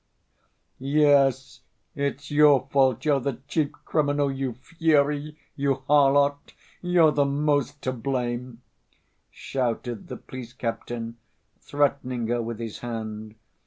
"Yes, 0.79 1.61
it's 1.95 2.31
your 2.31 2.67
fault! 2.71 3.05
You're 3.05 3.19
the 3.19 3.37
chief 3.47 3.71
criminal! 3.85 4.31
You 4.31 4.53
fury! 4.53 5.37
You 5.55 5.83
harlot! 5.87 6.53
You're 6.81 7.11
the 7.11 7.23
most 7.25 7.83
to 7.83 7.91
blame!" 7.91 8.63
shouted 9.29 10.07
the 10.07 10.17
police 10.17 10.53
captain, 10.53 11.17
threatening 11.59 12.29
her 12.29 12.41
with 12.41 12.57
his 12.57 12.79
hand. 12.79 13.35